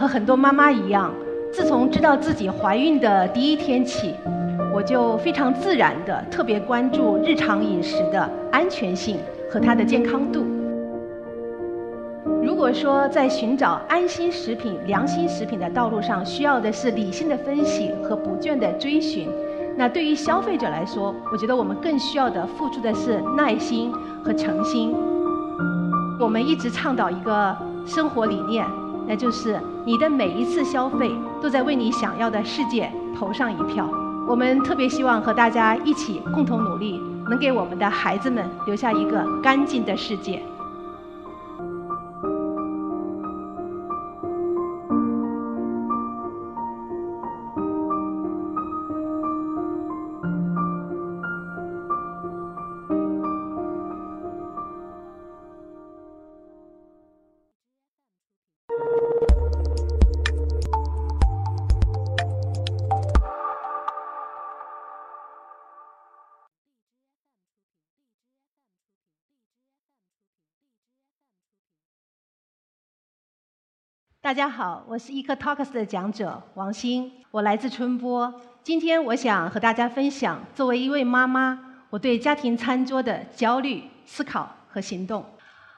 [0.00, 1.12] 和很多妈妈一样，
[1.52, 4.14] 自从知道自己怀孕的第一天起，
[4.72, 9.18] 我就非常自然的特别关注日常饮食的安全性
[9.50, 10.42] 和它的健康度。
[12.42, 19.28] 如果说在寻找安心食品、良心食品的道路上，需要的是理性的分析和不倦的追寻，
[19.76, 23.92] 那对于消费者来说，我觉得我们更需要的付出的是耐心
[24.24, 24.96] 和诚心。
[26.18, 27.54] 我们一直倡导一个
[27.84, 28.64] 生活理念。
[29.10, 31.10] 那就是你的每一次消费
[31.42, 33.90] 都在为你想要的世界投上一票。
[34.24, 40.40] 我们特别希望和大家一起共同努力，能给我们的孩子们留下一个干净的世界。
[74.30, 78.32] 大家好，我是 Eco Talks 的讲者王鑫，我来自春波。
[78.62, 81.58] 今天我想和大家分享，作为一位妈妈，
[81.90, 85.24] 我对家庭餐桌的焦虑、思考和行动。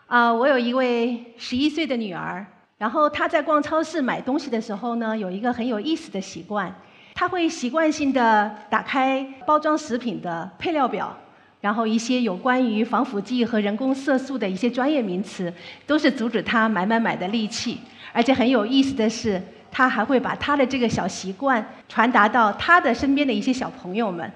[0.06, 2.44] 啊，我有一位十一岁的女儿，
[2.76, 6.70] 然后她在逛超市买东西的时候呢，有一个很有意思的习惯，
[7.14, 11.16] 她会习惯性的打开包装食品的配料表，
[11.62, 15.50] 然后一些有关于防腐剂和人工色素的一些专业名词，
[15.86, 17.78] 都是阻止她买买买的利器。
[18.12, 24.30] 而且很有意思的是，他还会把他的这个小习惯传达到他的身边的一些小朋友们。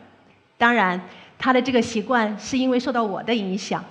[0.56, 0.98] 当然，
[1.36, 3.84] 他的这个习惯是因为受到我的影响。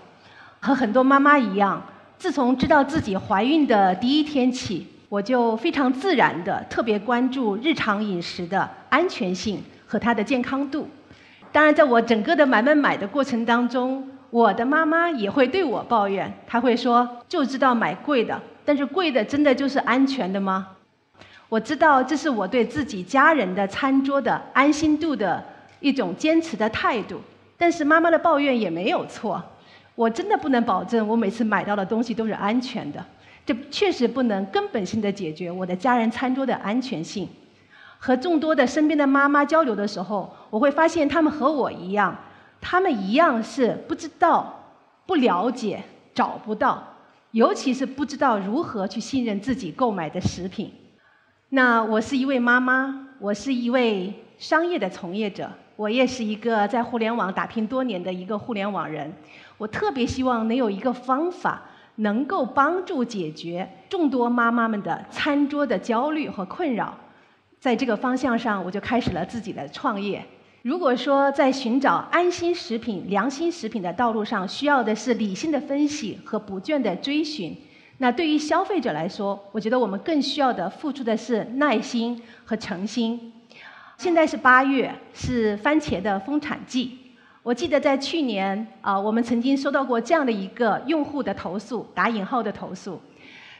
[0.61, 1.85] 和很多妈妈一样，
[2.17, 10.89] 自从知道自己怀孕的第一天起，我就非常自然的特别关注日常饮食的安全性和它的健康度。
[11.55, 20.67] 当然，在我整个的买买买的过程当中，我的妈妈也会对我抱怨，她会说：“就知道买贵的。”但是贵的真的就是安全的吗？
[21.47, 25.41] 我知道这是我对自己家人的餐桌的安心度的
[25.79, 27.21] 一种坚持的态度。
[27.57, 29.41] 但是妈妈的抱怨也没有错，
[29.95, 33.01] 我真的不能保证我每次买到的东西都是安全的。
[33.45, 37.25] 这确实不能根本性的解决我的家人餐桌的安全性。
[37.97, 42.15] 和众多的身边的妈妈交流的时候，我会发现她们和我一样，
[42.61, 44.63] 她们一样是不知道、
[45.05, 45.83] 不了解、
[46.13, 46.83] 找不到。
[47.31, 50.71] 尤其是不知道如何去信任自己购买的食品。
[51.49, 59.13] 那我是一位妈妈，我是一位商业的从业者，我也是一个在互联网打拼多年的一个互联网人。
[59.57, 61.61] 我特别希望能有一个方法，
[61.95, 66.93] 能够帮助解决众多妈妈们的餐桌的焦虑和困扰。
[67.59, 70.23] 在这个方向上，我就开始了自己的创业。
[70.61, 77.55] 如果说在寻找安心食品、良心食品的道路上，需要的是理性的分析和不倦的追寻，
[77.99, 83.31] 那对于消费者来说，我觉得我们更需要的付出的是耐心和诚心。
[83.97, 86.97] 现在是八月，是番茄的丰产季。
[87.43, 92.99] 我记得在去年啊，我们曾经收到过这样的一个用户的投诉（打引号的投诉），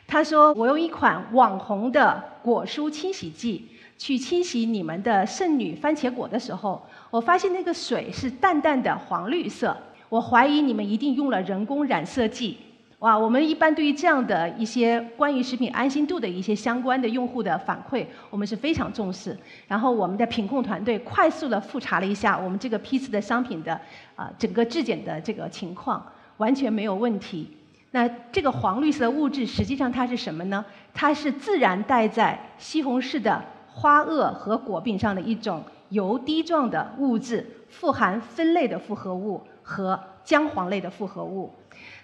[0.07, 9.75] 他说：“我用一款网红的果蔬清洗剂去清洗你们的圣女番茄果的时候。”我发现那个水是淡淡的黄绿色，
[10.09, 12.57] 我怀疑你们一定用了人工染色剂。
[13.00, 19.38] 哇，我们一般对于这样的一些关于食品安心度的一些相关的用户的反馈，我们是非常重视。
[19.67, 23.79] 然后我们的品控团队快速的复查了一下我们这个批次的商品的
[24.16, 26.03] 啊整个质检的这个情况，
[26.38, 27.50] 完全没有问题。
[27.91, 30.66] 那这个黄绿色的物质实际上它是什么呢？
[30.94, 33.44] 它是自然带在西红柿的
[33.75, 35.61] 花萼和果柄上的一种。
[35.89, 41.53] 油滴状的物质富含酚类的复合物和姜黄类的复合物，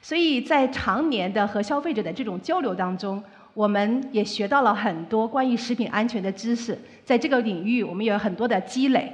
[0.03, 3.21] 所以在常年的和消费者的这种交流当中，
[3.55, 6.77] 我们也学到了很多关于食品安全的知识。
[7.03, 9.11] 在这个领域，我们有很多的积累。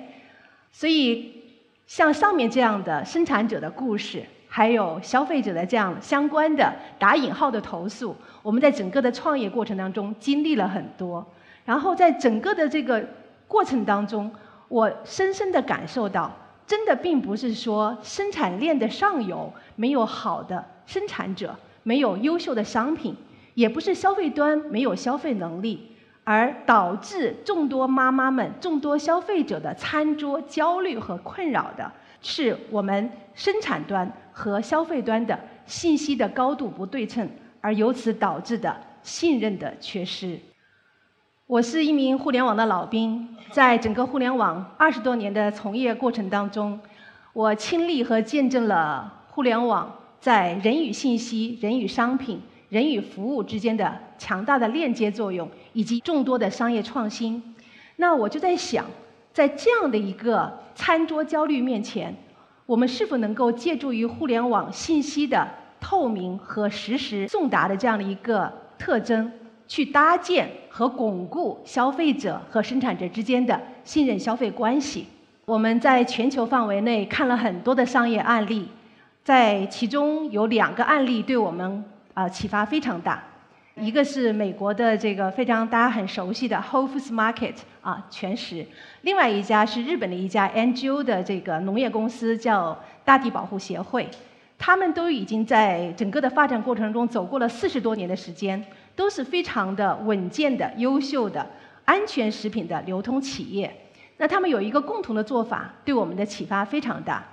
[0.70, 1.32] 所以，
[1.88, 8.14] 像上面这样的生产者的故事，还有消费者的这样相关的打引号的投诉，
[8.44, 11.26] 我们在整个的创业过程当中经历了很多。
[11.68, 13.06] 然后，在整个的这个
[13.46, 14.32] 过程当中，
[14.70, 16.32] 我深深地感受到，
[16.66, 21.54] 真的并不是说生产链的上游没有好的生产者，
[21.84, 23.14] 没有优秀的商品，
[23.54, 25.92] 也不是消费端没有消费能力，
[26.24, 31.92] 而导致众多妈妈们、众多消费者的餐桌焦虑和困扰的，
[32.22, 37.30] 是我们生产端和消费端的信息的高度不对称，
[37.60, 38.74] 而由此导致的
[39.04, 40.40] 信任的缺失。
[41.48, 46.78] 我是一名互联网的老兵，在整个互联网二十多年的从业过程当中，
[47.32, 49.90] 我亲历和见证了互联网
[50.20, 57.42] 在人与信息、人与商品、人与服务之间的强大的链接作用，以及众多的商业创新。
[57.96, 58.86] 那我就在想，
[59.32, 62.14] 在这样的一个餐桌焦虑面前，
[62.66, 65.48] 我们是否能够借助于互联网信息的
[65.80, 69.32] 透明和实时送达的这样的一个特征？
[69.68, 75.08] 去搭建和巩固消费者和生产者之间的信任消费关系。
[75.46, 78.68] 我们在全球范围内看了很多的商业案例，
[79.24, 81.84] 在其中有两个案例对我们
[82.14, 83.24] 啊启发非常大。
[83.80, 88.66] 一个是美国的这个非常大家很熟悉的 Whole Foods Market 啊全食，
[89.04, 92.76] 另外一家是日本的一家 NGO 的这个农业公司叫
[93.06, 94.10] 大地保护协会，
[94.58, 98.66] 他们都已经在整个的发展过程中走过了四十多年的时间。
[98.98, 101.48] 都是非常的稳健的、优秀的、
[101.86, 103.74] 安全食品的流通企业。
[104.18, 107.24] 那他们有一个共同的做法，对我们的启发非常大。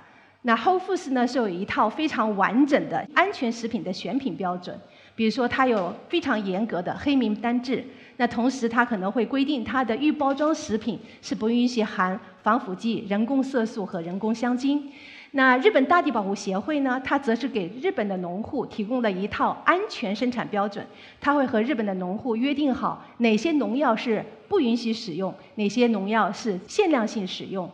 [0.42, 4.78] 那 Whole Foods 呢是有一套非常完整的安全食品的选品标准，
[5.16, 7.82] 比如说它有非常严格的黑名单制。
[8.18, 14.92] 那同时它可能会规定它的预包装食品是不允许含防腐剂、人工色素和人工香精。
[15.36, 17.00] 那日本大地保护协会呢？
[17.04, 20.86] 它则是给日本的农户提供了一套安全生产标准。
[21.20, 27.68] 它会和日本的农户约定好哪些农药是不允许使用，哪些农药是限量性使用。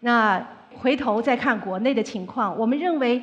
[0.00, 0.44] 那
[0.80, 3.22] 回头再看国内的情况，我们认为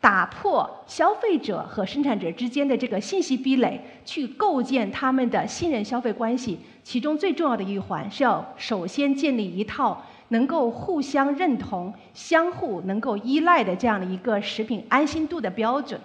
[0.00, 10.02] 打破消费者和生产者之间的这个信息壁垒，去构建他们的信任消费关系，其中最重要的一环是要首先建立一套。
[10.30, 16.00] 能够互相认同、相互能够依赖的这样的一个食品安心度的标准，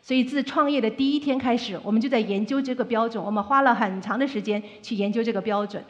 [0.00, 3.22] 所以自创业的第一天开始，我们就在研究这个标准。
[3.22, 5.84] 我们花了很长的时间去研究这个标准。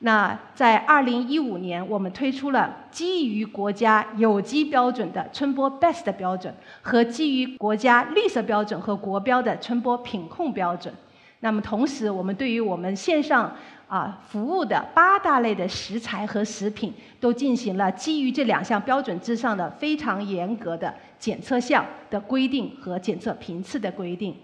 [0.00, 10.92] 那在2015年，我们推出了基于国家有机标准的春波 Best 标准，和基于国家绿色标准和国标的春波品控标准。
[11.40, 13.56] 那么同时，我们对于我们线上
[13.88, 24.34] 啊，服务的八大类的食材和食品都进行了基于这两项标准之上的非常严格的检测项的规定和检测频次的规定。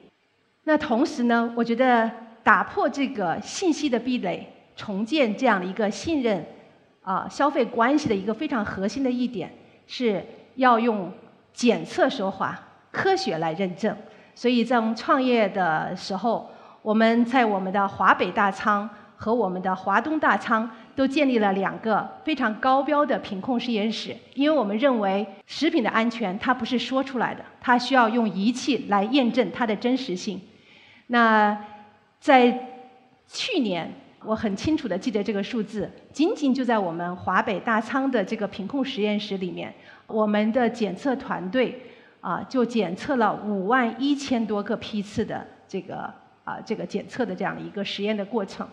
[0.63, 2.09] 那同时呢，我觉得
[2.45, 4.47] 打破这个信息的壁垒，
[4.77, 6.47] 重建这样的一个信任
[7.03, 9.53] 啊消费关系的一个非常核心的一点，
[9.89, 10.25] 是
[10.55, 11.13] 要用
[11.53, 12.57] 检测说话，
[12.93, 13.97] 科学来认证。
[14.37, 16.49] 所以在我们创业的时候，
[16.81, 18.89] 我们在我们的华北大仓。
[19.23, 30.41] 和我们的华东大仓都建立了两个非常高标的品控实验室，因为我们认为食品的安全它不是说出来的，它需要用仪器来验证它的真实性。
[31.07, 31.57] 那
[32.19, 32.69] 在
[33.29, 33.89] 去年，
[34.25, 39.73] 我很清楚的记得这个数字，仅仅就在我们华北大仓的这个品控实验室里面，
[40.09, 41.81] 我们的检测团队
[42.21, 48.67] 啊就检测了五万一千多个批次的这个啊这个检测的这样的一个实验的过程。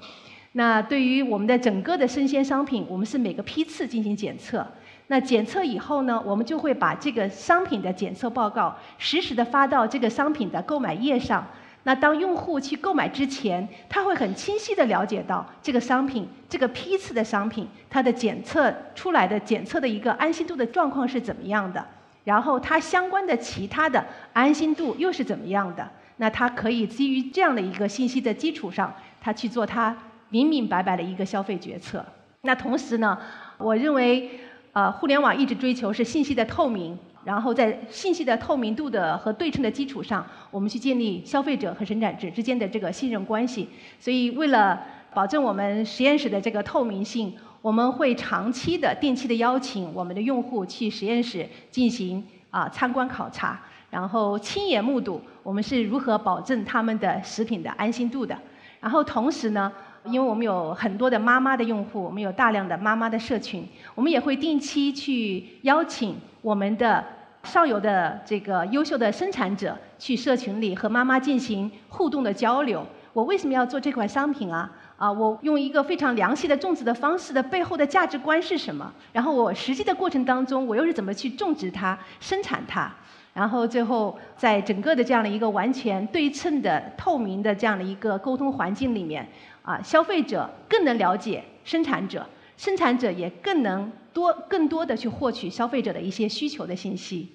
[0.54, 4.66] 那对于我们的整个的生鲜商品，我们是每个批次进行检测。
[5.08, 11.46] 那检测以后呢，我们就会把这个商品的检测报告实时的发到这个商品的购买页上。
[11.84, 21.84] 那当用户去购买之前，他会很清晰的了解到这个商品、这个批次的商品，它的检测出来的检测的一个安心度的状况是怎么样的，
[22.24, 25.90] 然后它相关的其他的安心度又是怎么样的。
[26.18, 29.96] 那它可以基于这样的一个信息的基础上，它去做它。
[30.30, 32.06] 明明白白的一个消费决策。
[32.42, 33.18] 那同时呢，
[33.58, 34.40] 我认为，
[34.72, 43.68] 呃，互联网一直追求是信息的透明，然后在信息的透明度的和对称的基础上，我们去建立消费者和生产者之间的这个信任关系。
[44.00, 44.82] 所以，为了
[45.14, 53.60] 保证我们实验室的这个透明性，我们会长期的、定期的邀请我们的用户去实验室进行啊参观考察，
[53.90, 58.38] 然后亲眼目睹我们是如何保证他们的食品的安心度的。
[58.80, 59.70] 然后同时呢。
[60.06, 67.06] 因为我们有很多的妈妈的用户，我们有大量的妈妈的社群，我们也会定期去邀请我们的
[67.44, 72.86] 上游的这个优秀的生产者去社群里和妈妈进行互动的交流。
[73.12, 74.72] 我为什么要做这款商品啊？
[74.98, 78.92] 啊，我用一个非常良性的种植的方式的背后的价值观是什么？
[79.12, 82.92] 然后我实际的过程当中，我又是怎么去种植它、生产它？
[83.34, 89.28] 然后最后在整个的这样的一个完全对称的、透明的这样的一个沟通环境里面。
[89.62, 92.26] 啊，消费者更能了解生产者，
[92.58, 97.30] 生产者也更能多更多的去获取消费者的一些需求的信息。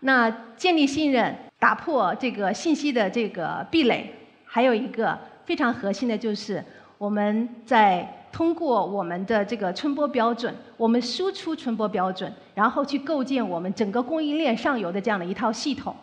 [0.00, 4.12] 那建立信任，打破这个信息的这个壁垒，
[4.44, 6.64] 还有一个非常核心的就是，
[6.98, 15.94] 我们在通过我们的这个春播标准，我们输出春播标准，然后去构建我们整个供应链上游的这样的一套系统。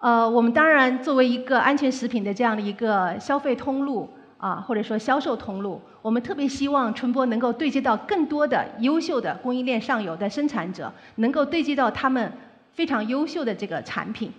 [0.00, 12.32] 呃，我们当然作为一个安全食品的这样的一个消费通路啊，或者说销售通路，我们特别希望春播能够对接到更多的优秀的供应链上游的生产者，能够对接到他们
[12.72, 14.32] 非常优秀的这个产品。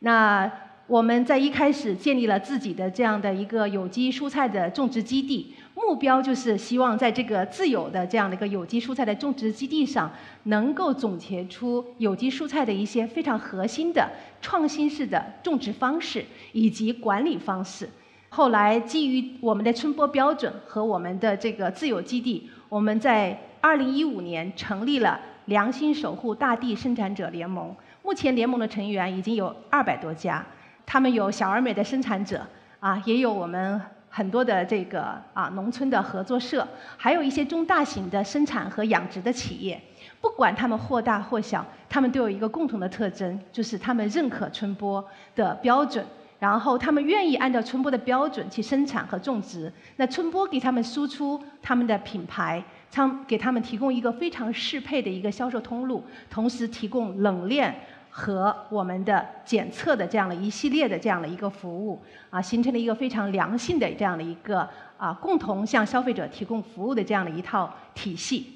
[0.00, 0.50] 那
[0.86, 14.10] 我们在一开始建立了自己的这样的一个有机蔬菜的种植基地，目标就是希望在这个自有的这样的一个有机蔬菜的种植基地上，能够总结出有机蔬菜的一些非常核心的
[14.42, 17.88] 创新式的种植方式以及管理方式。
[18.34, 27.72] 后来基于我们的春播标准和我们的这个自有基地，我们在2015年成立了良心守护大地生产者联盟。
[28.02, 30.44] 目前联盟的成员已经有二百多家。
[30.84, 32.44] 他们有小而美的生产者
[32.80, 39.80] 啊，也有我们很多的这个啊农村的合作社，还有一些中大型的生产和养殖的企业。
[40.20, 45.02] 不管他们或大或小，他们都有一个共同的特征，就是他们认可春播
[45.36, 46.04] 的标准，
[46.38, 49.72] 然后他们愿意按照春播的标准去生产和种植。
[49.96, 57.74] 那春播给他们输出他们的品牌，仓给他们提供一个非常适配的一个销售通路，同时提供冷链。
[58.16, 62.00] 和我们的检测的这样的一系列的这样的一个服务
[62.30, 68.52] 啊，形成了一个非常良性的这样的一个啊，共同向消费者提供服务的这样的一套体系。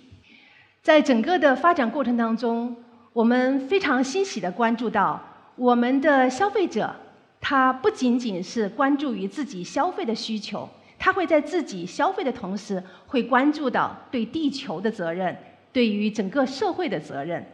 [0.80, 2.76] 在整个的发展过程当中，
[3.12, 5.20] 我们非常欣喜地关注到，
[5.56, 6.94] 我们的消费者
[7.40, 10.68] 他不仅仅是关注于自己消费的需求，
[10.99, 15.37] 他会在自己消费的同时，会关注到对地球的责任，
[15.73, 17.45] 对于整个社会的责任。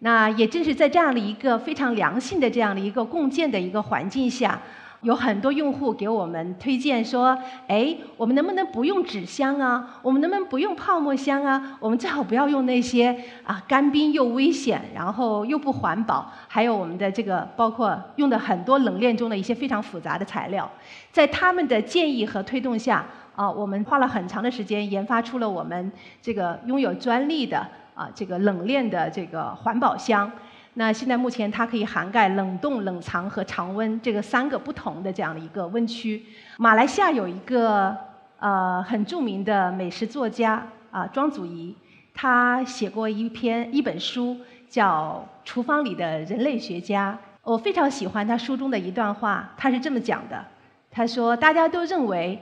[0.00, 4.60] 那也正是在这样的一个非常良性的这样的一个共建的一个环境下，
[5.04, 7.36] 有很多用户给我们推荐说
[7.68, 10.00] ：“哎，我们能不能不用纸箱啊？
[10.00, 11.76] 我们能不能不用泡沫箱啊？
[11.78, 20.68] 我们最好不要用那些啊干冰又危险，然后又不环保，还有我们的这个包括用的很多冷链中的一些非常复杂的材料。”
[21.12, 23.04] 在他们的建议和推动下，
[23.36, 25.92] 啊，我们花了很长的时间研发出了我们
[26.22, 27.66] 这个拥有专利的。
[27.94, 30.28] 啊，这个冷链的这个环保箱，
[30.76, 36.20] 那现在目前它可以涵盖冷冻、冷藏和常温这个三个不同的这样的一个温区。
[36.58, 37.96] 马来西亚有一个
[38.40, 41.74] 呃很著名的美食作家啊庄祖仪，
[42.12, 44.36] 他写过一篇一本书
[44.68, 50.44] 叫《厨房里的人类学家》，我非常喜欢他书中的一段话，他是这么讲的：
[50.90, 52.40] 他说大家都认为。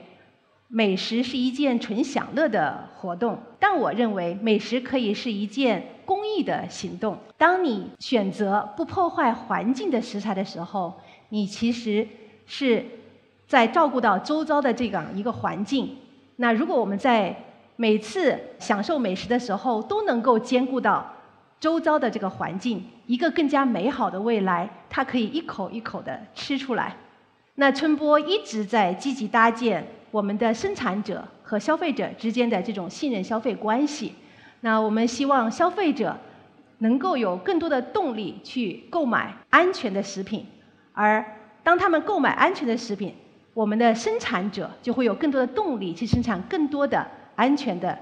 [0.75, 7.15] 美食是一件纯享乐的活动，但我认为美食可以是一件公益的行动。
[7.37, 10.99] 当你选择不破坏环境的食材的时候，
[11.29, 12.09] 你其实
[12.47, 12.83] 是
[13.47, 15.95] 在照顾到周遭的这样一个环境。
[16.37, 17.37] 那如果我们在
[17.77, 21.07] 每次享受美食的时候都能够兼顾到
[21.61, 26.97] 周遭的这个环境，一个更加美好的未来，它可以一口一口的吃出来。
[27.55, 29.87] 那春波一直在积极搭建。
[30.11, 34.15] 我们的生产者和消费者之间的这种信任消费关系，
[34.61, 36.15] 那我们希望消费者
[36.81, 40.47] 能够有更多的动力去购买安全的食品，
[40.93, 41.25] 而
[41.63, 43.15] 当他们购买安全的食品，
[43.55, 47.99] 我们的生产者就会有更多的动力去生产更多的安全的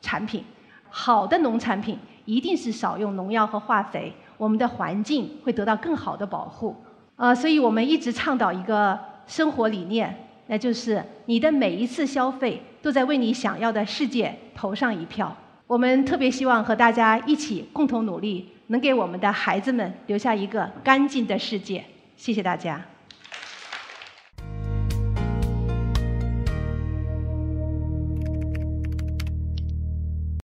[0.00, 0.44] 产品。
[0.88, 6.76] 好的农产品一定是少用农药和化肥，我们的环境会得到更好的保护。
[7.18, 10.24] 呃，所以我们一直倡导一个生活理念。
[10.46, 15.36] 那就是你的每一次消费都在为你想要的世界投上一票。
[15.66, 21.84] 我们特别希望和大家一起共同努力，能给我们的孩子们留下一个干净的世界。
[22.16, 22.80] 谢谢大家。